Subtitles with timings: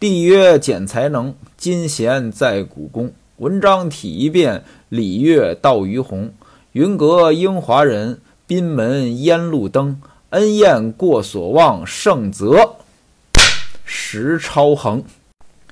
[0.00, 3.12] 帝曰：“简才能，今贤在古宫。
[3.36, 6.32] 文章体一变，礼乐道于鸿。
[6.72, 10.00] 云阁英华人，宾门烟路灯。
[10.30, 12.76] 恩宴过所望，盛泽
[13.84, 15.04] 时超恒。”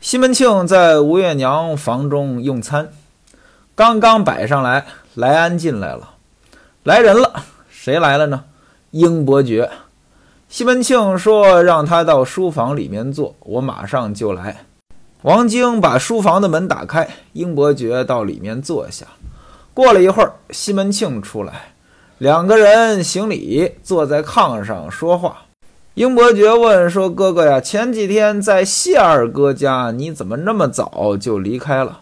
[0.03, 2.91] 西门庆在吴月娘房中用餐，
[3.75, 4.85] 刚刚摆上来，
[5.15, 6.17] 来安进来了，
[6.83, 8.45] 来人了，谁来了呢？
[8.91, 9.71] 英伯爵。
[10.49, 14.65] 西门庆说：“让他到书房里面坐，我马上就来。”
[15.23, 19.07] 王晶把书房的门打开，英伯爵到里面坐下。
[19.75, 21.73] 过了一会儿，西门庆出来，
[22.17, 25.43] 两个人行礼，坐在炕上说话。
[25.93, 32.01] 英伯爵问说：“哥哥呀，前几天在谢二哥家，你怎么那么早就离开了？”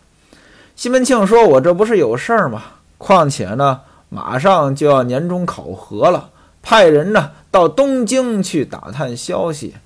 [0.77, 2.63] 西门庆说：“我这不是有事儿吗？
[2.97, 6.29] 况且呢，马上就要年终考核了，
[6.69, 9.77] 派人呢到东京去打探消息。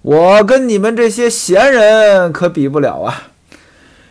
[0.00, 3.24] 我跟你们这些闲人可比不了啊。”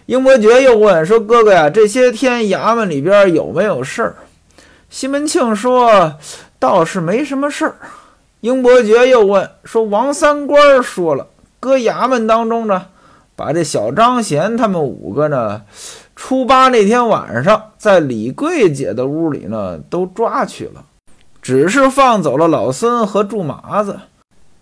[0.06, 4.16] 英伯爵又问说：“哥哥呀，这些天衙门里边有没有事儿？”
[4.88, 6.16] 西门庆说
[6.60, 7.76] ：“倒是没什么事儿。”
[8.42, 11.28] 英伯爵又问说：“王三官说了，
[11.60, 12.86] 搁衙门当中呢，
[13.36, 15.64] 把这小张贤他们五个呢，
[16.16, 20.84] 初八那天晚上在李桂姐的屋里呢都抓去了，
[21.42, 24.00] 只是放走了老孙和祝麻子。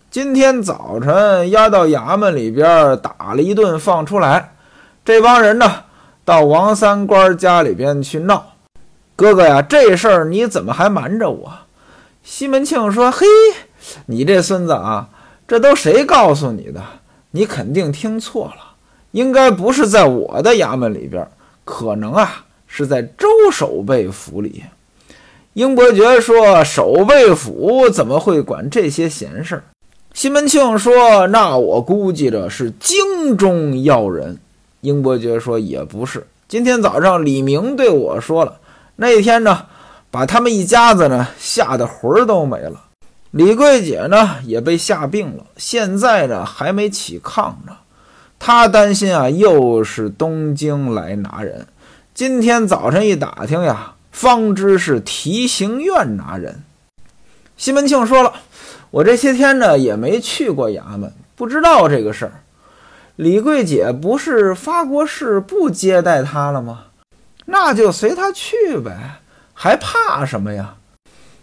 [0.09, 4.55] 今天早晨押到衙门里边打了一顿，放出来。
[5.03, 5.83] 这帮人呢，
[6.23, 8.53] 到王三官家里边去闹。
[9.15, 11.51] 哥哥呀，这事儿你怎么还瞒着我？”
[12.23, 13.25] 西门庆说：“嘿。”
[14.07, 15.09] 你这孙子啊，
[15.47, 16.81] 这都谁告诉你的？
[17.31, 18.75] 你肯定听错了，
[19.11, 21.27] 应该不是在我的衙门里边，
[21.65, 24.63] 可能啊是在周守备府里。
[25.59, 29.63] 英伯爵说：“守备府怎么会管这些闲事儿？”
[30.15, 34.37] 西门庆说：“那我估计着是京中要人。”
[34.79, 38.57] 英伯爵说：“也不是，今天早上李明对我说了，
[38.95, 39.65] 那天呢，
[40.09, 42.85] 把他们一家子呢吓得魂儿都没了。”
[43.31, 47.73] 李桂姐呢也被吓病了，现在呢还没起炕呢。
[48.39, 51.67] 他担心啊，又是东京来拿人。
[52.13, 56.63] 今天早晨一打听呀，方知是提刑院拿人。
[57.57, 58.33] 西门庆说了
[58.91, 62.31] ：“我这些天呢也没去过衙门，不知道这个事儿。
[63.15, 66.85] 李桂姐不是发过誓不接待他了吗？
[67.45, 69.19] 那就随他去呗，
[69.53, 70.75] 还怕什么呀？”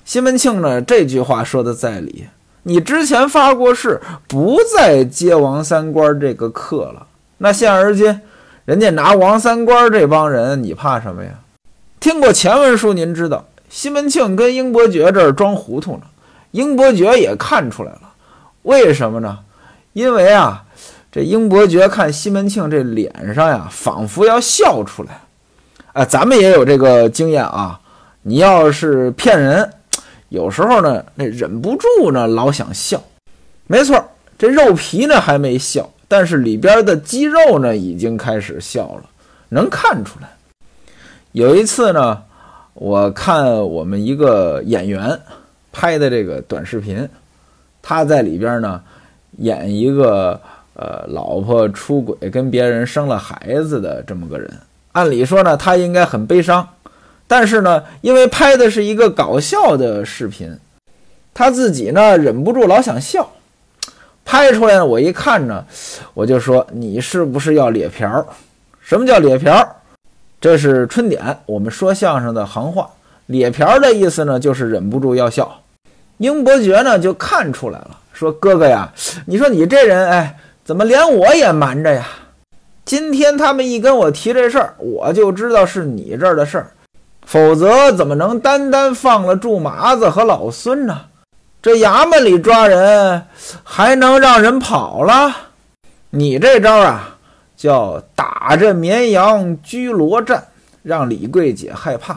[0.05, 0.81] 西门庆呢？
[0.81, 2.29] 这句话说的在理。
[2.63, 7.07] 你之前发过誓，不再接王三官这个客了。
[7.39, 8.21] 那现而今，
[8.65, 11.31] 人家拿王三官这帮人，你怕什么呀？
[12.07, 16.03] 听过前文书，您知道西门庆跟英伯爵这儿装糊涂呢。
[16.53, 18.03] 英伯爵也看出来了，
[18.63, 19.41] 为什么呢？
[19.93, 20.65] 因为啊，
[21.11, 25.21] 这英伯爵看西门庆这脸上呀，仿佛要笑出来。
[25.95, 27.81] 哎，咱们也有这个经验啊。
[28.23, 29.69] 你要是骗人。
[30.29, 33.03] 有时候呢，那忍不住呢，老想笑。
[33.67, 39.03] 没错，这肉皮呢还没笑，但是里边的肌肉呢已经开始笑了，
[39.49, 40.29] 能看出来。
[41.37, 42.23] 有一次呢，
[42.73, 45.21] 我看我们一个演员
[45.71, 47.07] 拍的这个短视频，
[47.83, 48.81] 他在里边呢
[49.37, 50.41] 演一个
[50.73, 54.51] 呃老婆出轨跟别人生了孩子的这么个人。
[54.93, 56.67] 按理说呢，他应该很悲伤。
[57.27, 60.59] 但是呢，因为拍的是一个搞笑的视频，
[61.35, 63.31] 他自己呢忍不住老想笑，
[64.25, 65.67] 拍出来呢，我一看呢，
[66.15, 68.27] 我就说你是不是要咧瓢？
[68.81, 69.83] 什么叫咧瓢？
[70.47, 72.89] 这是春点，我们说相声的行话。
[73.27, 75.61] 咧瓢的意思呢，就是忍不住要笑。
[76.19, 78.89] 英伯爵呢就看出来了，说哥哥呀，
[79.27, 82.07] 你说你这人，哎，怎么连我也瞒着呀？
[82.85, 86.71] 今天他们一跟我提这事儿，我就知道是你这儿的事儿。
[87.27, 91.01] 否则怎么能单单放了祝麻子和老孙呢？
[91.61, 93.21] 这衙门里抓人，
[93.65, 95.35] 还能让人跑了？
[96.11, 97.16] 你这招啊，
[97.67, 100.47] 叫打着绵羊居罗战，
[100.85, 102.17] 让李桂姐害怕。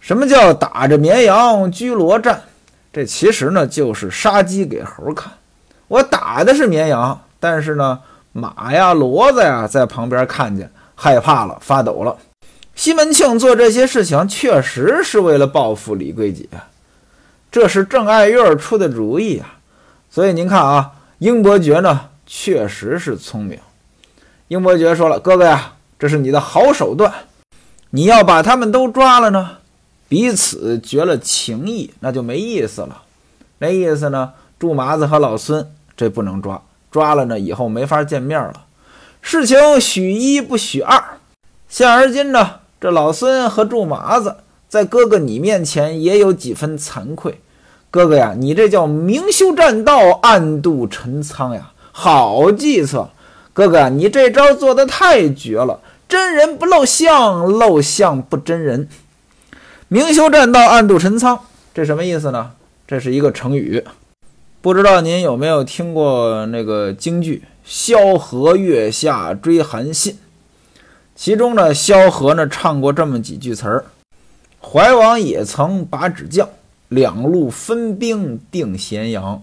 [0.00, 2.42] 什么叫打着绵羊居罗战？
[2.92, 5.32] 这其实呢，就是杀鸡给猴看。
[5.88, 7.98] 我打的是绵羊，但是呢，
[8.32, 12.14] 马呀、骡子呀，在旁边看见，害怕了，发抖了。
[12.74, 16.46] 西门庆做这些事情，确实是为了报复李桂姐，
[17.50, 19.56] 这是郑爱月出的主意啊。
[20.10, 23.58] 所以您看啊，英伯爵呢，确实是聪明。
[24.50, 27.14] 英伯爵说了：“哥哥呀，这是你的好手段。
[27.90, 29.58] 你要把他们都抓了呢，
[30.08, 33.02] 彼此绝了情谊，那就没意思了。
[33.58, 36.60] 那意思呢，祝麻子和老孙这不能抓，
[36.90, 38.64] 抓了呢以后没法见面了。
[39.22, 41.00] 事情许一不许二，
[41.68, 44.38] 现而今呢，这老孙和祝麻子
[44.68, 47.40] 在哥哥你面前也有几分惭愧。
[47.88, 53.10] 哥哥呀，你这叫明修栈道，暗度陈仓呀，好计策。
[53.60, 58.88] 哥哥，你这招做的太绝了，真人不露相，露相不真人。
[59.88, 61.38] 明修栈道，暗度陈仓，
[61.74, 62.52] 这什么意思呢？
[62.86, 63.84] 这是一个成语，
[64.62, 70.14] 不知道您有没有听过那个京剧《萧何月下追韩信》？
[71.14, 73.84] 其中呢，萧何呢唱过这么几句词儿
[74.58, 76.48] ：“怀王也曾把纸将，
[76.88, 79.42] 两路分兵定咸阳。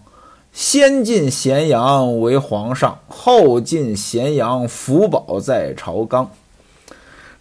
[0.57, 6.31] 先进咸阳为皇上，后进咸阳福宝在朝纲。”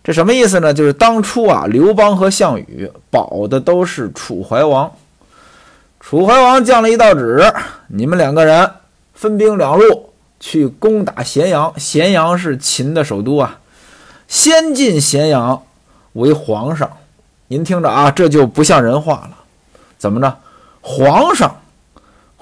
[0.05, 0.75] 这什么意思呢？
[0.75, 4.93] 就是当初啊，刘邦和项羽保的都是楚怀王。
[5.99, 7.43] 楚怀王降了一道旨，
[7.89, 8.71] 你们两个人
[9.15, 11.73] 分兵两路去攻打咸阳。
[11.79, 13.61] 咸阳是秦的首都啊，
[14.29, 15.63] 先进咸阳
[16.13, 16.99] 为皇上。
[17.49, 19.31] 您听着啊，这就不像人话了。
[19.97, 20.37] 怎么着？
[20.83, 21.63] 皇上，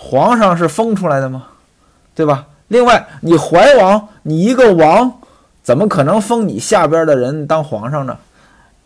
[0.05, 1.47] 皇上是封出来的吗？
[2.15, 2.47] 对吧？
[2.69, 5.21] 另外，你怀王，你一个王。
[5.63, 8.19] 怎么可能封你下边的人当皇上呢？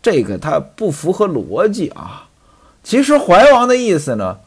[0.01, 2.29] 这个他不符合逻辑啊！
[2.81, 4.37] 其实怀王的意思呢，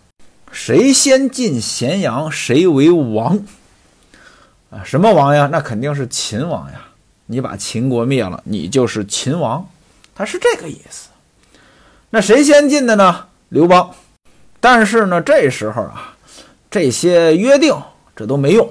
[0.50, 3.38] 谁先进咸阳，谁为王
[4.70, 4.80] 啊？
[4.82, 5.46] 什么王呀？
[5.52, 6.80] 那肯定是秦王呀！
[7.26, 9.68] 你把秦国灭了，你就是秦王，
[10.14, 11.10] 他是这个意思。
[12.08, 13.26] 那谁先进的呢？
[13.50, 13.90] 刘邦。
[14.58, 16.11] 但是呢，这时候啊，
[16.72, 17.72] 这些约定
[18.16, 18.68] 这都没用。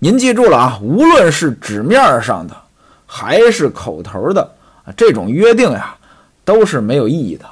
[0.00, 2.54] 您记住了啊，无论是纸面上的。
[3.10, 4.52] 还是口头的，
[4.94, 5.96] 这种约定呀，
[6.44, 7.46] 都是没有意义的。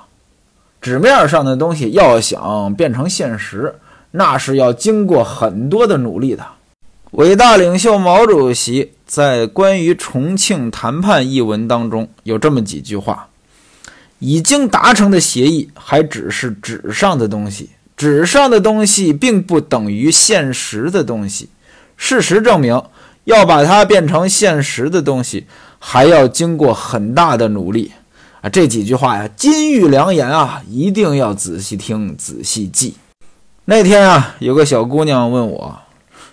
[0.83, 3.75] 纸面上的东西要想变成现实，
[4.11, 6.45] 那是要经过很多的努力的。
[7.13, 13.27] 伟大领袖毛主席在关于重庆谈判一文当中有这么几句话：
[14.19, 21.49] 已经达成的协议还只是纸上的东西，纸上的东西并不等于现实的东西。
[21.97, 22.83] 事实证明。
[23.27, 25.49] 要把它变成现实的东西，
[25.81, 27.91] 还要经过很大的努力
[28.41, 28.49] 啊！
[28.49, 32.95] 这几句话呀，金玉良言啊，一定要仔细听、仔细记。
[33.65, 35.77] 那天啊，有个小姑娘问我，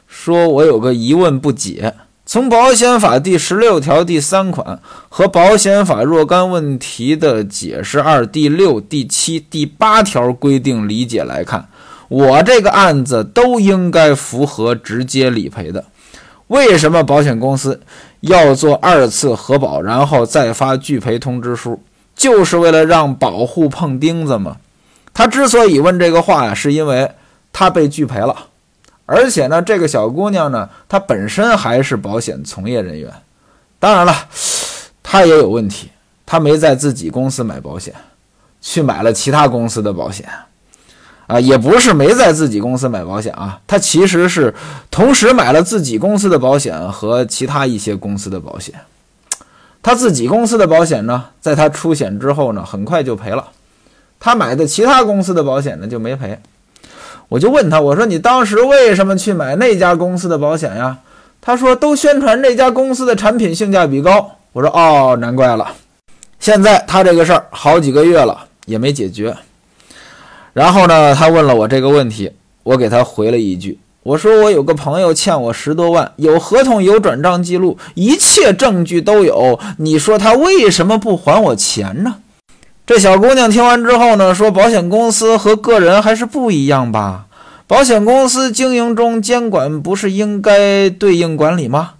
[0.07, 1.95] 说我有个疑问不解：
[2.25, 4.79] 从保险法第十六条第三款
[5.09, 11.67] 和保险法若干问题的解释二第六、第七、第八条规定理解来看，
[12.07, 15.83] 我这个案子都应该符合直接理赔的。
[16.47, 17.81] 为什么保险公司
[18.21, 21.81] 要做二次核保，然后再发拒赔通知书？
[22.15, 24.57] 就是为了让保护碰钉子吗？
[25.13, 27.11] 他之所以问这个话呀，是因为
[27.51, 28.35] 他被拒赔了，
[29.05, 33.11] 而且呢，这个小姑娘呢，她本身还是保险从业人员。
[33.79, 34.15] 当然了，
[35.01, 35.89] 她也有问题，
[36.25, 37.93] 她没在自己公司买保险，
[38.61, 40.27] 去买了其他公司的保险。
[41.27, 44.53] 啊，也不是没在自己公司买保险啊，她其实是
[44.91, 48.75] 同时买了自己公司的保险和其他一些公司的保险。
[49.81, 53.49] 他自己公司的保险呢，在他出险之后呢，很快就赔了。
[54.17, 56.39] 他买的其他公司的保险呢，就没赔。
[57.33, 60.95] 我就问他，我说你当时为什么去买那家公司的保险呀？
[61.41, 64.37] 他说都宣传那家公司的产品性价比高。
[64.51, 65.67] 我说哦，难怪了。
[66.39, 68.37] 现在他这个事儿好几个月了
[68.67, 69.35] 也没解决。
[70.53, 79.59] 然后呢，他问了我这个问题，我给他回了一句，我说我有个朋友欠我十多万，有合同，有转账记录，一切证据都有。
[79.79, 82.17] 你说他为什么不还我钱呢？
[82.85, 87.27] 这小姑娘听完之后呢，说保险公司和个人还是不一样吧？
[87.65, 91.93] 保险公司经营中监管不是应该对应管理吗？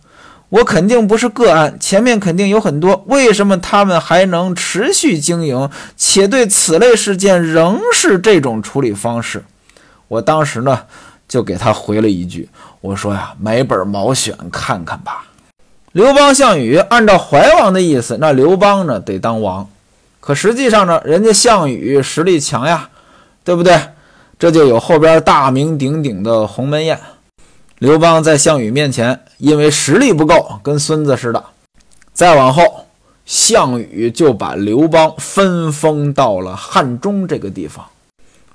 [0.49, 3.05] 我肯定不是个案，前面肯定有很多。
[3.07, 9.45] 为什么他们还能持续经营，且对此类事件仍是这种处理方式？
[10.09, 10.81] 我当时呢，
[11.29, 12.49] 就给他回了一句，
[12.81, 15.27] 我说呀，买本毛选看看吧。
[15.93, 19.67] 刘邦、项羽按照怀王的意思，那刘邦呢得当王，
[20.25, 22.89] 可实际上呢，人家项羽实力强呀，
[23.43, 23.77] 对不对？
[24.39, 26.97] 这就有后边大名鼎鼎的鸿门宴。
[27.79, 31.43] 刘邦在项羽面前，因为实力不够，跟孙子似的。
[32.13, 32.85] 再往后，
[33.25, 37.85] 项羽就把刘邦分封到了汉中这个地方。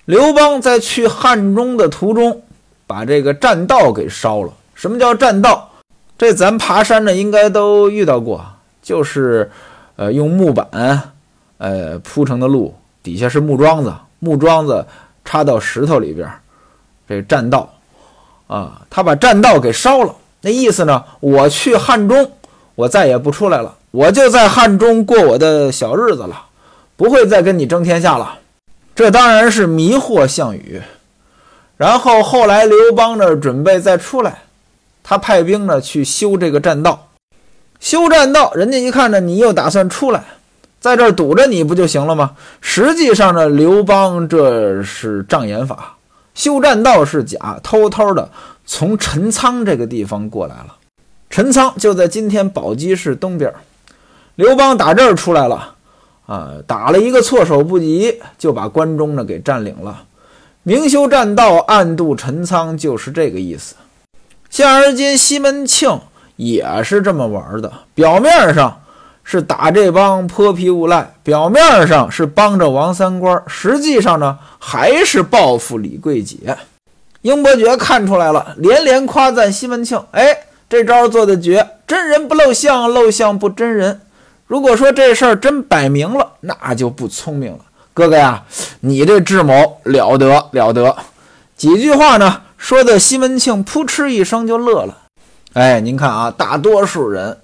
[0.07, 2.41] 刘邦在去汉中的途中，
[2.87, 4.51] 把这个栈道给烧了。
[4.75, 5.71] 什么叫栈道？
[6.17, 8.43] 这咱爬山的应该都遇到过，
[8.83, 9.51] 就是
[9.97, 11.13] 呃用木板
[11.59, 14.85] 呃铺成的路，底下是木桩子，木桩子
[15.25, 16.29] 插到石头里边，
[17.09, 17.73] 这栈道。
[18.47, 22.33] 啊，他把栈道给烧了，那意思呢，我去汉中，
[22.75, 26.47] 我再也不出来了，我就在汉中过我的小日子了，
[26.97, 28.39] 不会再跟你争天下了。
[28.95, 30.81] 这当然是迷惑项羽。
[31.77, 34.43] 然后后来刘邦呢，准备再出来，
[35.03, 37.09] 他派兵呢去修这个栈道。
[37.81, 40.25] 修栈道，人家一看呢，你又打算出来，
[40.81, 42.33] 在这儿堵着你不就行了吗？
[42.61, 45.97] 实际上呢，刘邦这是障眼法，
[46.35, 48.31] 修栈道是假，偷偷的
[48.65, 50.77] 从陈仓这个地方过来了。
[51.31, 53.53] 陈仓就在今天宝鸡市东边，
[54.37, 55.75] 刘邦打这儿出来了，
[56.27, 60.05] 啊，打了一个措手不及，就把关中呢给占领了。
[60.63, 63.75] 明修栈道，暗度陈仓，就是这个意思。
[64.49, 66.01] 现而今西门庆。
[66.37, 68.81] 也是这么玩的，表面上
[69.31, 76.57] 是打这帮泼皮无赖，表面上是帮着王三官，实际上呢还是报复李桂姐。
[77.21, 80.35] 英伯爵看出来了，连连夸赞西门庆：“哎，
[80.67, 84.01] 这招做的绝，真人不露相，露相不真人。
[84.47, 87.59] 如果说这事儿真摆明了，那就不聪明了。
[87.93, 88.43] 哥哥呀，
[88.81, 90.97] 你这智谋了得了得。”
[91.55, 94.97] 几句话呢，说的西门庆扑哧一声就乐了。
[95.53, 97.37] 哎，您看啊，大多数人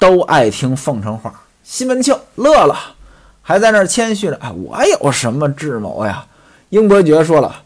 [0.00, 1.32] 都爱听奉承话。
[1.62, 2.76] 西门庆乐了，
[3.40, 6.26] 还在那儿谦虚着：“哎，我有什么智谋呀？”
[6.70, 7.62] 英伯爵说了：“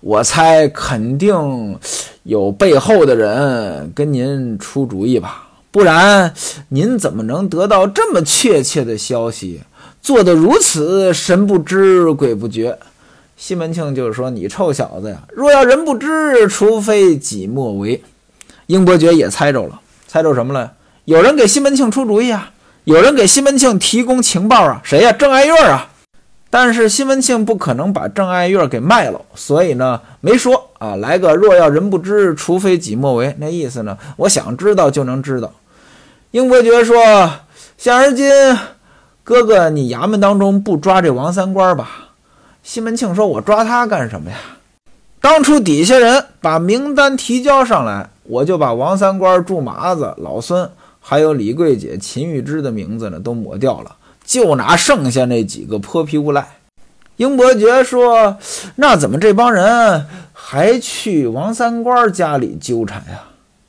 [0.00, 1.78] 我猜肯定
[2.22, 6.32] 有背后的人跟您出主意吧，不然
[6.68, 9.62] 您怎么能得到这么确切的消息，
[10.00, 12.78] 做得如此神不知鬼不觉？”
[13.36, 18.02] 西门庆就是说：“你臭小子呀，若要人不知，除非己莫为。”
[18.68, 20.72] 英伯爵也猜着了，猜着什么了？
[21.06, 22.50] 有人给西门庆出主意啊，
[22.84, 25.12] 有人给西门庆提供情报啊，谁呀？
[25.12, 25.88] 郑爱月啊！
[26.48, 30.96] 但是西门庆不可能把郑爱月给卖了，所以呢，没说啊。
[30.96, 33.98] 来个若要人不知，除非己莫为，那意思呢？
[34.16, 35.52] 我想知道就能知道。
[36.30, 36.96] 英伯爵说
[37.76, 38.26] ：“现而今，
[39.22, 41.90] 哥哥，你衙门当中不抓这王三官吧？”
[42.64, 44.36] 西门庆说：“我抓他干什么呀？
[45.20, 50.70] 当初底下人把名单提交上来。”我就把王三官、祝麻子、老孙，
[51.06, 53.94] 还有李桂姐、秦玉芝的名字呢都抹掉了，
[54.24, 56.46] 就拿剩下那几个泼皮无赖。
[57.16, 58.38] 英伯爵说
[58.76, 63.24] ：“那怎么这帮人还去王三官家里纠缠呀？”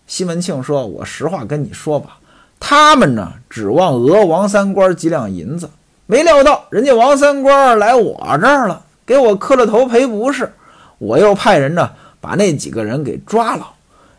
[0.07, 2.19] 西门庆说：“我实话跟你说吧，
[2.57, 5.69] 他们呢指望讹王三官几两银子，
[6.05, 10.53] 没料到人家王三官来我这儿了，给我磕了头赔不是，
[10.99, 13.71] 我又派人呢把那几个人给抓了。”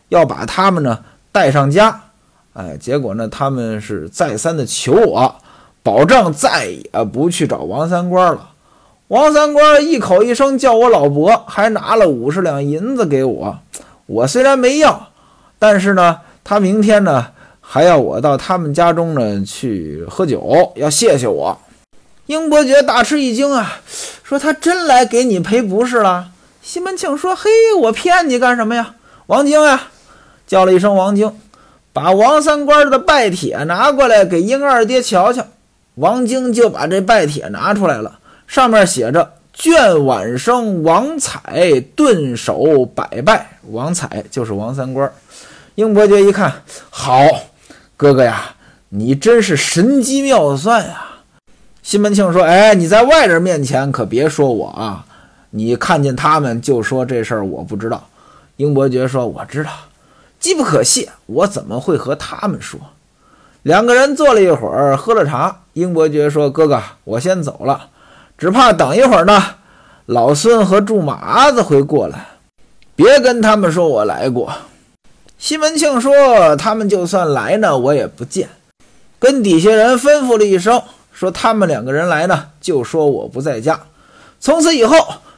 [0.09, 2.03] 要把他们呢带上家，
[2.57, 5.35] 哎，结果呢，他们是再三的求我，
[5.83, 8.49] 保证再也不去找王三官了。
[9.09, 13.59] 王三官一口一声叫我老伯，还拿了五十两银子给我。
[14.07, 15.09] 我虽然没要，
[15.59, 17.27] 但是呢，他明天呢
[17.61, 21.55] 还要我到他们家中呢去喝酒，要谢谢我。
[22.25, 23.79] 英伯爵大吃一惊啊，
[24.23, 26.29] 说他真来给你赔不是了。
[26.63, 28.95] 西门庆说：“嘿，我骗你干什么呀，
[29.27, 29.89] 王晶呀？”
[30.47, 31.31] 叫了一声王晶，
[31.97, 35.43] 把王三官的拜帖拿过来给英二爹瞧瞧。
[35.95, 45.11] 王晶就把这拜帖拿出来了，上面写着“卷晚生王彩顿首百拜”，王彩就是王三官。
[45.73, 46.53] 英伯爵一看，
[46.91, 47.19] 好，
[47.95, 48.53] 哥哥呀，
[48.89, 51.03] 你真是神机妙算呀！
[51.81, 55.03] 西门庆说：“哎，你在外人面前可别说我啊，
[55.49, 58.07] 你看见他们就说这事儿我不知道。”
[58.57, 59.71] 英伯爵说：“我知道。”
[60.39, 62.79] 机不可泄，我怎么会和他们说？
[63.63, 65.63] 两个人坐了一会儿，喝了茶。
[65.73, 67.89] 英伯爵说：“哥哥，我先走了，
[68.37, 69.43] 只怕等一会儿呢，
[70.05, 72.27] 老孙和祝麻子会过来，
[72.95, 74.51] 别跟他们说我来过。”
[75.37, 78.49] 西门庆说：“他们就算来呢，我也不见。”
[79.19, 83.79] 跟底下人吩咐了一声，说：“他们两个人来呢，就说我不在家。”
[84.39, 84.95] 从此以后，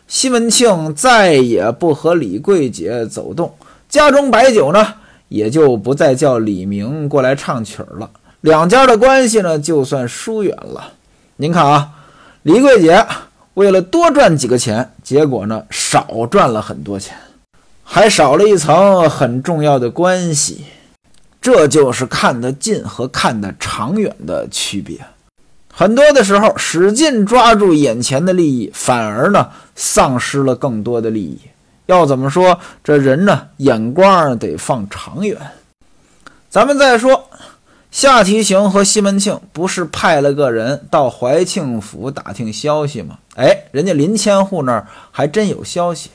[0.07, 3.53] 西门庆再也不和李桂姐走动。
[3.89, 4.93] 家中摆酒呢，
[5.29, 8.11] 也就不再叫李明过来唱曲儿了。
[8.41, 10.93] 两家的关系呢，就算疏远了。
[11.37, 11.89] 您看啊，
[12.43, 13.03] 李桂姐
[13.55, 17.17] 为了多赚几个钱，结果呢少赚了很多钱，
[17.83, 20.65] 还少了一层很重要的关系。
[21.41, 24.99] 这就是看得近和看得长远的区别。
[25.73, 31.39] 很多的时候，使劲抓住眼前的利益，反而呢丧失了更多的利益。
[31.89, 32.59] 要怎么说？
[32.83, 35.35] 这人呢，眼光得放长远。
[36.47, 37.27] 咱们再说，
[37.89, 43.17] 夏提刑和西门庆不是派了个人到怀庆府打听消息吗？
[43.37, 46.11] 哎，人家林千户那儿还真有消息，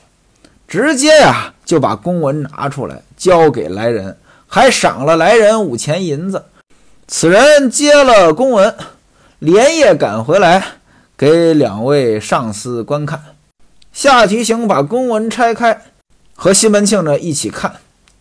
[0.65, 4.17] 直接呀就把公文拿出来交给来人，
[4.47, 6.45] 还赏了来人五钱银子。
[7.09, 8.73] 此人接了公文，
[9.39, 10.63] 连夜赶回来
[11.17, 13.21] 给两位上司观看。
[13.95, 15.81] 夏提刑把公文拆开，
[16.35, 17.73] 和西门庆呢一起看。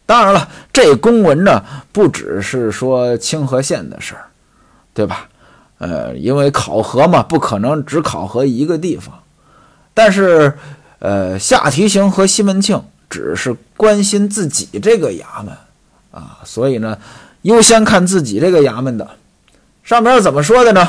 [0.06, 4.26] 当然了，这公文呢不只是说清河县的事儿，
[4.94, 5.28] 对吧？
[5.78, 9.18] 呃，因为考核嘛，不可能只考核一个地方。
[9.92, 10.56] 但是，
[11.00, 15.52] 呃，夏提刑和西门庆只是关心自己这个衙门
[16.12, 16.96] 啊，所以呢，
[17.42, 19.10] 优先看自己这个衙门的。
[19.82, 20.88] 上边怎么说的呢？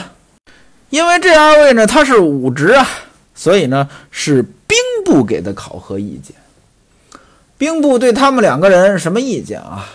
[0.92, 2.88] 因为这二位呢，他是武职啊，
[3.34, 4.46] 所以呢是
[5.06, 6.36] 部给的考核意见。
[7.58, 9.88] 兵部对他们两个人什么意见啊？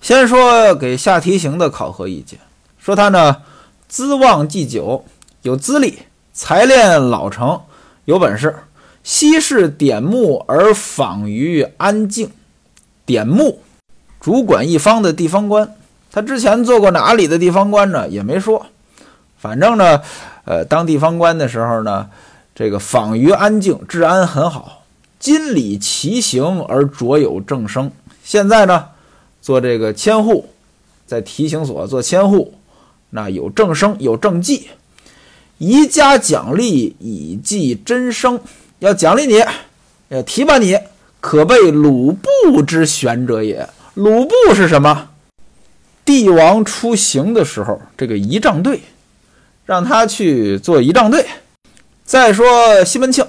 [0.00, 2.38] 先说给夏提刑的考核意见，
[2.78, 3.38] 说他呢
[3.88, 5.04] 资望既久，
[5.42, 5.98] 有资历，
[6.32, 7.60] 才练老成。
[8.04, 8.54] 有本事，
[9.02, 12.30] 昔是点目而访于安静。
[13.04, 13.60] 点目
[14.20, 15.74] 主管一方的地方官，
[16.12, 18.08] 他之前做过哪里的地方官呢？
[18.08, 18.66] 也没说。
[19.38, 20.00] 反正呢，
[20.44, 22.08] 呃，当地方官的时候呢，
[22.58, 24.82] 这个访于安静，治安很好，
[25.20, 27.88] 今理其行而卓有正声。
[28.24, 28.86] 现在呢，
[29.40, 30.48] 做这个千户，
[31.06, 32.54] 在提刑所做千户，
[33.10, 34.70] 那有正声，有政绩。
[35.58, 38.40] 宜加奖励以记真声，
[38.80, 39.40] 要奖励你，
[40.08, 40.76] 要提拔你，
[41.20, 43.68] 可备鲁部之选者也。
[43.94, 45.10] 鲁部是什么？
[46.04, 48.80] 帝王出行的时候，这个仪仗队，
[49.64, 51.24] 让他去做仪仗队。
[52.08, 53.22] 再说西门庆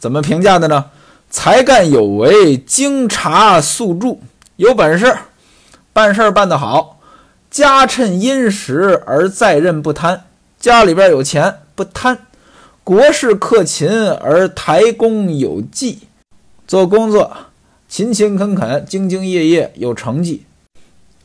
[0.00, 0.86] 怎么评价的呢？
[1.30, 4.20] 才干有为，经察速助，
[4.56, 5.16] 有本事，
[5.92, 6.98] 办事办得好，
[7.52, 10.24] 家趁殷实而在任不贪，
[10.58, 11.58] 家里边有钱。
[11.76, 12.18] 不贪，
[12.82, 16.00] 国事克勤而台功有绩，
[16.66, 17.30] 做工作
[17.88, 20.44] 勤勤恳恳、兢兢业业有成绩，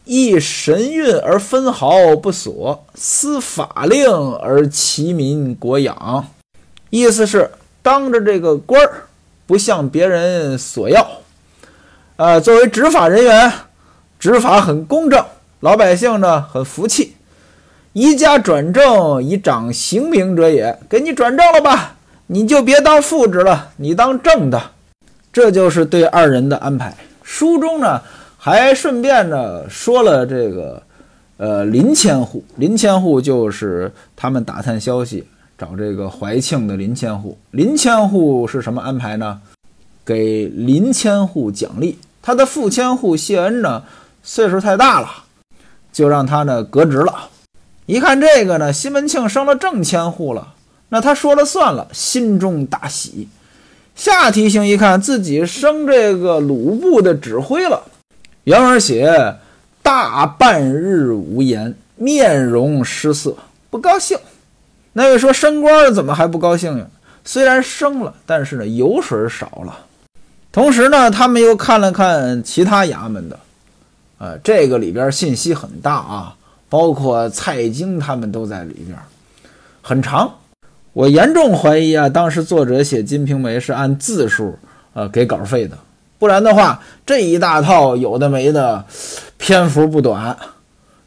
[0.06, 6.28] 一神运而分毫不所，司法令而齐民国养。
[6.92, 7.50] 意思是
[7.82, 9.06] 当着这个官儿
[9.48, 11.06] 不向别人索要，
[12.18, 13.52] 呃，作为执法人员，
[14.20, 15.26] 执法很公正，
[15.62, 17.16] 老百姓呢很服气。
[17.94, 21.96] 宜家转正以长刑名者也，给你转正了吧？
[22.28, 24.62] 你就别当副职了，你当正的。
[25.34, 26.96] 这就是对二人的安排。
[27.24, 28.02] 书中呢
[28.38, 30.84] 还顺便呢说了这个，
[31.38, 32.44] 呃，林千户。
[32.58, 35.26] 林千户就是他们打探消息
[35.62, 37.38] 找这个怀庆的林千户。
[37.52, 39.40] 林千户是什么安排呢？
[40.04, 42.00] 给林千户奖励。
[42.20, 43.84] 他的副千户谢恩呢
[44.24, 45.08] 岁数太大了，
[45.94, 47.30] 就让他呢革职了。
[47.86, 50.56] 一看这个呢，西门庆升了正千户了，
[50.90, 53.30] 那他说了算了，心中大喜。
[53.96, 57.84] 夏提刑一看自己升这个鲁部的指挥了，
[58.46, 59.36] 原文写
[59.84, 63.36] 大半日无言，面容失色，
[63.70, 64.18] 不高兴。
[64.94, 66.86] 那位说升官怎么还不高兴呀？
[67.24, 69.86] 虽然升了，但是呢油水少了。
[70.52, 73.40] 同时呢，他们又看了看其他衙门的，
[74.18, 76.36] 呃，这个里边信息很大啊。
[76.68, 78.98] 包括蔡京他们都在里边，
[79.82, 80.34] 很长。
[80.94, 84.58] 我严重怀疑啊，当时作者写《金瓶梅》是按字数
[84.94, 85.78] 呃给稿费的，
[86.18, 88.86] 不然的话，这一大套有的没的，
[89.38, 90.38] 篇幅不短。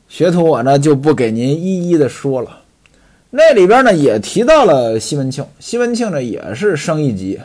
[0.06, 2.58] 学徒我呢就不给您一一的说了。
[3.36, 7.40] 那里边呢也提到了西门庆，西门庆呢也是升一级。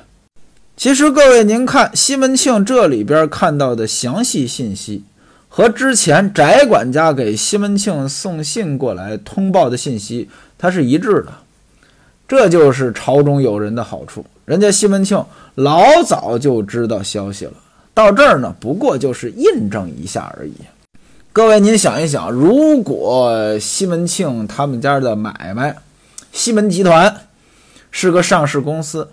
[0.78, 5.04] 其实各位您看西门庆这里边看到的详细信息。
[5.48, 11.34] 和之前翟管家给西门庆送信过来通报的信息，它是一致的。
[12.28, 15.26] 这就是朝中有人的好处，人家西门庆
[15.56, 17.54] 老早就知道消息了，
[17.96, 20.54] 到这儿呢，不过就是印证一下而已。
[21.40, 25.74] 各位，您想一想，如果西门庆他们家的买卖，
[26.34, 27.16] 西门集团
[27.92, 29.08] 是个上市公司，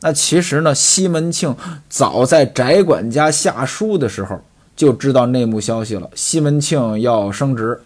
[0.00, 1.54] 那其实呢，西门庆
[1.88, 4.40] 早在翟管家下书的时候。
[4.74, 7.80] 就知道内幕消息了，西门庆要升职，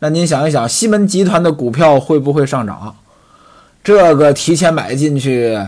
[0.00, 2.94] 那您想一想，西门集团的股票会不会上涨？
[3.82, 5.58] 这个提前买进去，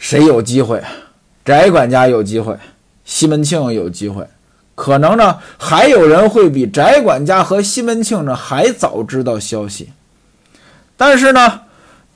[0.00, 0.82] 谁有机会？
[1.44, 2.58] 翟管家有机会，
[3.04, 4.26] 西门庆有机会，
[4.74, 9.90] 可能呢，还有人会比翟管家和西门庆呢还早知道消息。
[10.96, 11.60] 但是呢，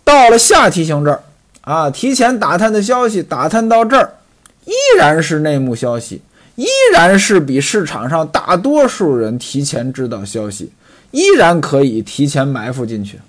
[0.04, 1.22] 到了下提刑这儿
[1.62, 4.14] 啊，提前打探的消息，打探到这儿，
[4.64, 6.22] 依然是内幕消息。
[6.56, 10.72] 依然是比市场上大多数人提前知道消息，
[11.12, 13.20] 依然可以提前埋伏进去。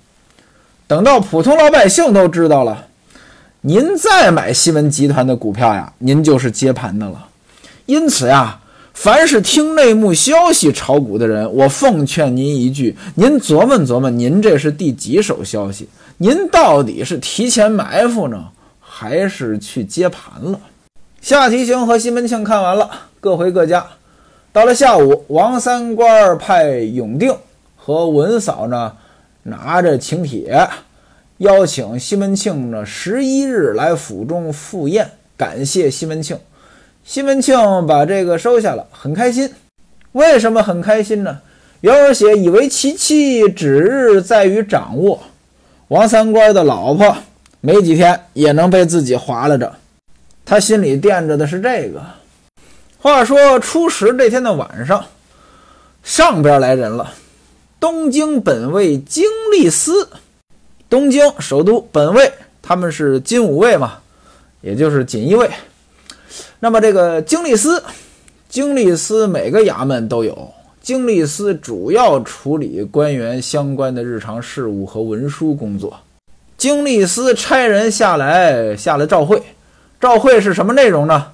[0.88, 2.86] 等到普通老百姓都知道了，
[3.60, 7.28] 您再买西门集团的股票呀，您就是接盘的了。
[7.86, 8.59] 因此呀，
[8.92, 15.88] 凡是听内幕消息炒股的人，我奉劝您一句：您琢磨琢磨，您这是第几手消息？
[16.18, 18.48] 您到底是提前埋伏呢，
[18.78, 20.60] 还是去接盘了？
[21.22, 23.86] 夏提刑和西门庆看完了，各回各家。
[24.52, 27.34] 到了下午，王三官派永定
[27.76, 28.92] 和文嫂呢，
[29.44, 30.68] 拿着请帖，
[31.38, 36.36] 邀请西门庆呢十一日来府中赴宴，感谢西门庆。
[37.04, 39.52] 西门庆把这个收下了，很开心。
[40.12, 41.40] 为什么很开心呢？
[41.80, 45.20] 原文写以为其妻指日在于掌握，
[45.88, 47.16] 王三官的老婆
[47.60, 49.74] 没几天也能被自己划拉着。
[50.44, 52.02] 他心里惦着的是这个。
[52.98, 55.04] 话说初十这天的晚上，
[56.02, 57.14] 上边来人了。
[57.78, 60.10] 东京本卫经历司，
[60.90, 63.98] 东京首都本卫，他们是金吾卫嘛，
[64.60, 65.50] 也就是锦衣卫。
[66.58, 67.82] 那么这个经历司，
[68.48, 70.48] 经历司每个衙门都有。
[70.80, 75.98] 经历司主要处理官员相关的日常事务和文书工作。
[76.56, 79.42] 经历司差人下来下来召会。
[80.00, 81.32] 召会是什么内容呢？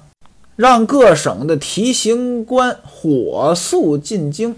[0.57, 4.55] 让各省的提刑官火速进京，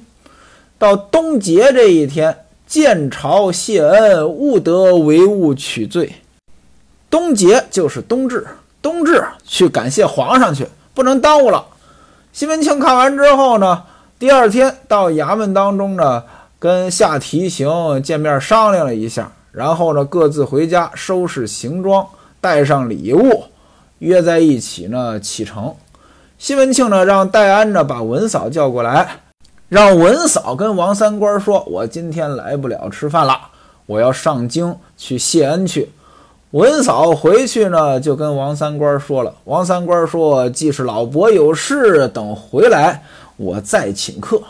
[0.78, 6.12] 到冬节这一天见朝谢恩，勿得为物取罪。
[7.10, 8.48] 冬节就是冬至，
[8.82, 11.66] 冬至去感谢皇上去，不能耽误了。
[12.32, 13.84] 西门庆看完之后呢，
[14.18, 16.24] 第二天到衙门当中呢，
[16.58, 22.08] 跟下提刑见面商量了一下，然后呢各自回家收拾行装，
[22.40, 23.46] 带上礼物。
[24.00, 25.76] 约在一起呢，启程。
[26.38, 29.20] 西门庆呢，让戴安呢把文嫂叫过来，
[29.68, 33.38] 让文嫂跟王三官说：“我今天来不了吃饭了，
[33.86, 35.92] 我要上京去谢恩去。”
[36.52, 39.36] 文嫂回去呢，就跟王三官说了。
[39.44, 43.04] 王三官说：“既是老伯有事，等回来
[43.38, 44.42] 我再请客。”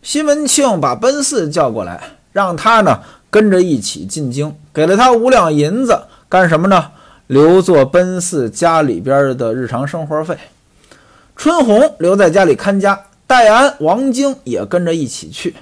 [0.00, 2.00] 西门庆把奔四叫过来，
[2.32, 6.92] 让他呢跟着一起进京，给了他五两银子，干什么呢？
[7.26, 10.38] 留作奔四家里边的日常生活费，
[11.36, 15.54] 春红留在家里看家，戴安、王晶也跟着一起去。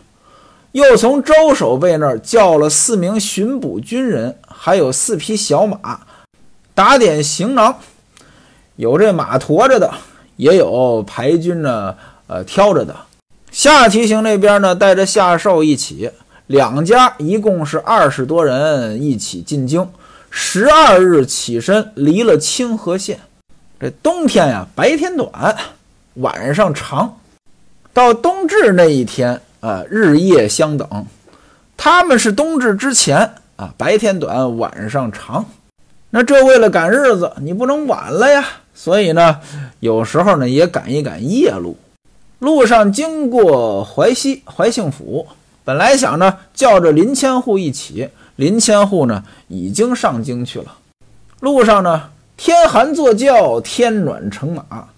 [0.73, 6.01] 又从周守备那儿叫了四名巡捕军人，还有四匹小马，
[6.75, 7.79] 打点行囊，
[8.77, 9.93] 有这马驮着的，
[10.37, 11.95] 也有排军呢，
[12.27, 12.97] 呃，挑着的。
[13.51, 16.11] 下提刑那边呢，带着夏寿一起，
[16.47, 19.87] 两家一共是二十多人一起进京。
[20.31, 23.21] 十二日起身，离了清河县。
[23.79, 25.55] 这冬天呀，白天短，
[26.15, 27.19] 晚上长。
[27.93, 31.07] 到冬至那一天啊，日夜相等。
[31.77, 35.47] 他们是冬至之前啊，白天短，晚上长。
[36.11, 38.45] 那这为了赶日子，你不能晚了呀。
[38.75, 39.39] 所以呢，
[39.79, 41.77] 有时候呢也赶一赶夜路。
[42.41, 45.29] 路上经过淮西淮庆府，
[45.63, 48.09] 本来想着叫着林千户一起。
[48.35, 50.75] 林千户呢，已经上京去了。
[51.39, 54.89] 路上呢，天寒坐轿，天暖乘马，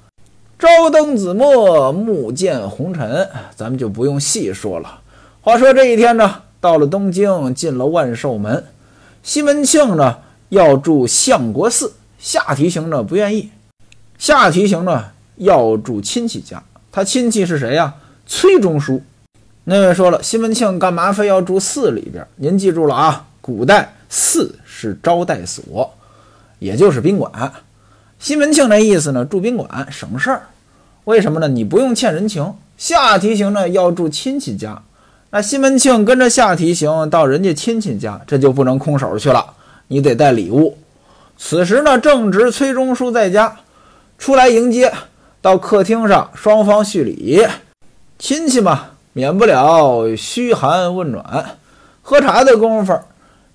[0.65, 5.01] 朝灯紫陌，暮见红尘，咱们就不用细说了。
[5.43, 8.65] 话说这一天呢，到了东京，进了万寿门。
[9.23, 13.51] 西门庆呢要住相国寺，下提刑呢不愿意。
[14.17, 15.05] 下提刑呢
[15.37, 17.93] 要住亲戚家，他亲戚是谁呀？
[18.27, 19.03] 崔中书。
[19.65, 22.27] 那位说了，西门庆干嘛非要住寺里边？
[22.37, 25.93] 您记住了啊，古代寺是招待所，
[26.59, 27.53] 也就是宾馆。
[28.19, 30.45] 西门庆那意思呢，住宾馆省事儿。
[31.05, 31.49] 为什么呢？
[31.49, 32.55] 你不用欠人情。
[32.77, 34.83] 下提刑呢要住亲戚家，
[35.31, 39.55] 那西门庆跟着下提刑到人家亲戚家，这就不能空手去了，
[39.89, 40.77] 你得带礼物。
[41.39, 43.57] 此时呢，正值崔中书在家，
[44.19, 44.93] 出来迎接，
[45.41, 47.47] 到客厅上，双方叙礼，
[48.19, 48.87] 亲戚嘛。
[49.17, 51.57] 免不了嘘寒问暖，
[52.03, 52.99] 喝茶的功夫，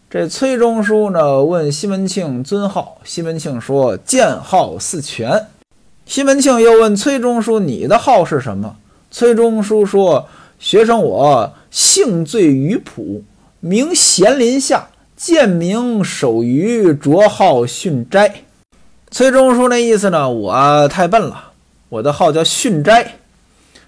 [0.10, 5.48] 这崔中书呢问西门庆尊号，西门庆说剑号四全。
[6.10, 8.76] 西门庆又问崔中书你的号是什么？
[9.12, 13.24] 崔中书说学生我姓最于朴，
[13.60, 18.42] 名贤林下，贱名守于，绰号训斋。
[19.12, 21.52] 崔中书那意思呢，我太笨了，
[21.90, 23.20] 我的号叫训斋，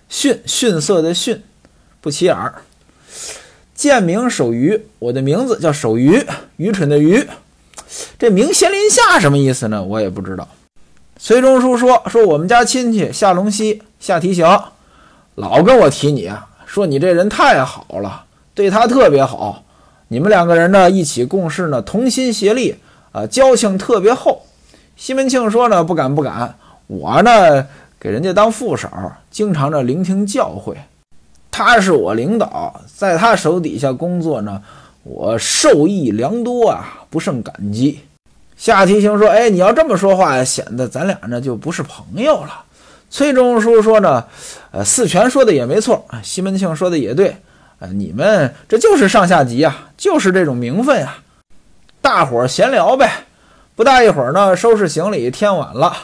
[0.07, 1.41] 逊逊色的逊。
[2.01, 2.61] 不起眼儿，
[3.73, 6.23] 贱名守愚，我的名字叫守愚，
[6.57, 7.27] 愚蠢的愚。
[8.19, 9.83] 这名贤林下什么意思呢？
[9.83, 10.47] 我也不知道。
[11.23, 14.43] 崔中书说：“说我们家亲戚夏龙溪夏提刑，
[15.35, 18.23] 老跟我提你啊，说你这人太好了，
[18.55, 19.63] 对他特别好。
[20.07, 22.75] 你们两个人呢一起共事呢，同心协力
[23.11, 24.41] 啊，交情特别厚。”
[24.97, 26.55] 西门庆说：“呢不敢不敢，
[26.87, 27.67] 我呢
[27.99, 28.89] 给人家当副手，
[29.29, 30.73] 经常的聆听教诲。
[31.51, 34.59] 他是我领导，在他手底下工作呢，
[35.03, 37.99] 我受益良多啊，不胜感激。
[38.61, 42.63] 夏提刑说：“哎，你要这么说话，显得咱俩呢就不是朋友了。”
[43.09, 44.23] 崔中书说呢
[44.69, 47.35] ：“呃，四全说的也没错，西门庆说的也对，
[47.79, 51.17] 呃，你们这就是上下级啊，就是这种名分啊。
[52.03, 53.25] 大伙儿闲聊呗。
[53.75, 55.97] 不大一会儿呢，收拾行李，天晚了。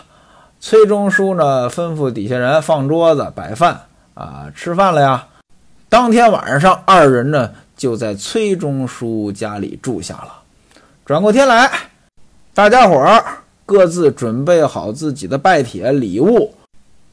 [0.60, 3.82] 崔中书呢吩咐底下人放桌子摆饭
[4.16, 5.28] 啊，吃饭了呀。
[5.90, 10.34] 当天晚上，二人呢就在崔中书家里住下了。
[11.06, 11.72] 转过天来，
[12.58, 13.24] 大家伙儿
[13.68, 16.56] 各自准备好自己的拜帖礼物。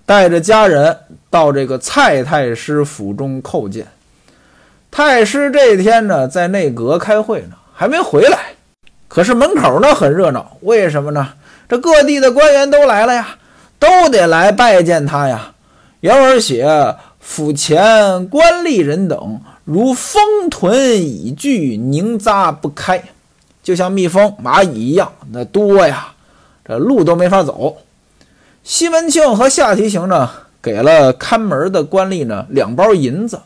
[0.06, 0.96] 带着家人
[1.28, 3.86] 到这个蔡太师府中叩见。
[4.90, 8.54] 太师这一天呢，在内阁开会呢，还没回来。
[9.06, 11.34] 可是门口呢很热闹，为什么呢？
[11.68, 13.36] 这各地的官员都来了呀，
[13.78, 15.52] 都得来拜见他呀。
[16.00, 23.04] 原文写：府前官吏人等如蜂豚蚁聚，凝扎不开，
[23.64, 26.12] 就像蜜蜂、蚂蚁一样，那多呀，
[26.64, 27.78] 这路都没法走。
[28.62, 30.30] 西门庆和夏提刑呢，
[30.62, 33.40] 给了看门的官吏呢两包银子，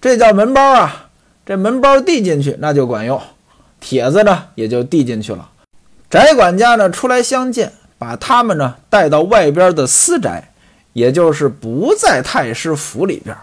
[0.00, 1.08] 这叫门包啊。
[1.44, 3.20] 这门包递进去那就管用，
[3.80, 5.48] 帖子呢也就递进去了。
[6.10, 10.52] 翟管家呢出来相见，把他们呢带到外边的私宅，
[10.92, 13.34] 也就是不在太师府里边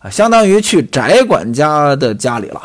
[0.00, 2.62] 啊，相当于去翟管家的家里了。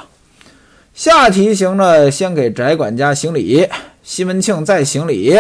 [1.01, 3.67] 下提刑呢先给翟管家行礼，
[4.03, 5.35] 西门庆再行礼，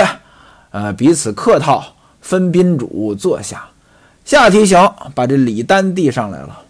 [0.71, 1.83] 呃，彼此客套。
[2.19, 3.69] 分宾主坐下，
[4.25, 6.61] 下提刑把这礼单递上来了。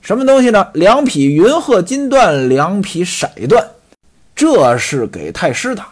[0.00, 0.68] 什么东西呢？
[0.74, 3.64] 两匹云鹤金缎，两匹色缎，
[4.36, 5.82] 这是给太师的。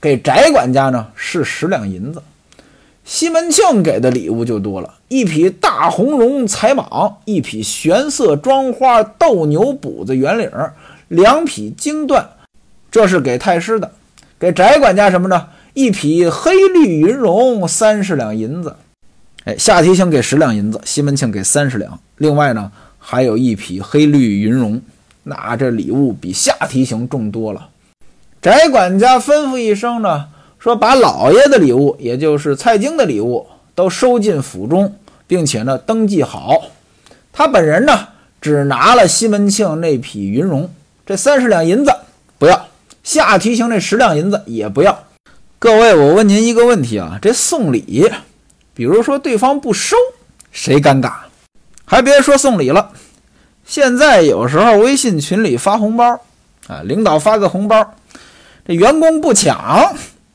[0.00, 2.20] 给翟管家呢是十两银子。
[3.04, 10.50] 西门庆给的礼物就多了，一匹大红绒彩蟒，一匹玄色装花斗牛补子圆领，
[11.12, 12.24] 两匹金缎，
[12.90, 13.92] 这是给太师的。
[14.38, 15.48] 给翟管家什么呢？
[15.74, 18.74] 一匹黑绿云绒，三十两银子。
[19.44, 22.00] 哎，夏提刑给十两银子，西门庆给三十两。
[22.16, 24.80] 另外呢，还有一匹黑绿云绒。
[25.24, 27.68] 那这礼物比夏提刑重多了。
[28.40, 34.96] 翟管家吩咐一声呢，说把老爷的礼物，也就是蔡京的礼物，都收进府中，
[35.26, 36.70] 并且呢登记好。
[37.34, 38.08] 他本人呢，
[38.40, 40.68] 只拿了西门庆那匹云绒，
[41.12, 41.94] 这三十两银子
[42.38, 42.68] 不要，
[43.04, 44.98] 夏提刑这十两银子也不要。
[45.58, 48.10] 各位，我问您一个问题啊，这送礼，
[48.72, 49.94] 比如说对方不收，
[50.52, 51.12] 谁尴尬？
[51.84, 52.92] 还别说送礼了，
[53.66, 56.18] 现在有时候微信群里发红包，
[56.66, 57.92] 啊，领导发个红包，
[58.66, 59.94] 这员工不抢，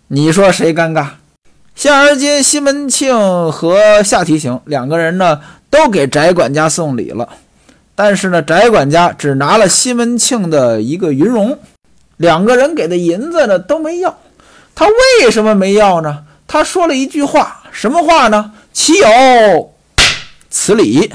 [0.09, 1.07] 你说谁尴尬？
[1.73, 7.27] 现而今西门庆和夏提刑两个人呢，都给翟管家送礼了，
[7.99, 11.57] 但是呢，翟管家只拿了西门庆的一个云容，
[12.17, 14.15] 两个人给的银子呢都没要。
[14.75, 16.19] 他为什么没要呢？
[16.45, 18.51] 他说了一句话，什么话呢？
[18.71, 19.73] 岂有
[20.51, 21.11] 此理！